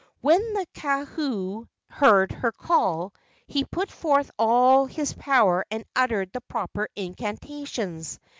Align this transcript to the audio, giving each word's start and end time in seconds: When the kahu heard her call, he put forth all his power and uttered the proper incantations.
When 0.21 0.53
the 0.53 0.65
kahu 0.73 1.67
heard 1.87 2.31
her 2.31 2.51
call, 2.51 3.13
he 3.45 3.63
put 3.65 3.91
forth 3.91 4.31
all 4.39 4.87
his 4.87 5.13
power 5.13 5.63
and 5.69 5.85
uttered 5.95 6.31
the 6.33 6.41
proper 6.41 6.89
incantations. 6.95 8.19